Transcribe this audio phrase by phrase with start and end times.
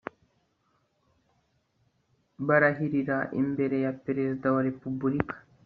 [2.47, 5.35] barahirira imbere ya Perezida wa Repubulika